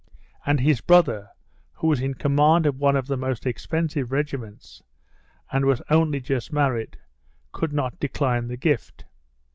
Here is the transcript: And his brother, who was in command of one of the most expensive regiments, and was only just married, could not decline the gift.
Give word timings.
And 0.47 0.59
his 0.61 0.81
brother, 0.81 1.29
who 1.73 1.85
was 1.85 2.01
in 2.01 2.15
command 2.15 2.65
of 2.65 2.79
one 2.79 2.95
of 2.95 3.05
the 3.05 3.15
most 3.17 3.45
expensive 3.45 4.11
regiments, 4.11 4.81
and 5.51 5.63
was 5.65 5.79
only 5.91 6.19
just 6.19 6.51
married, 6.51 6.97
could 7.51 7.71
not 7.71 7.99
decline 7.99 8.47
the 8.47 8.57
gift. 8.57 9.05